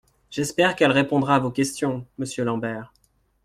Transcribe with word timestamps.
J’espère 0.31 0.75
qu’elle 0.75 0.93
répondra 0.93 1.35
à 1.35 1.39
vos 1.39 1.51
questions, 1.51 2.07
monsieur 2.17 2.43
Lambert. 2.43 2.91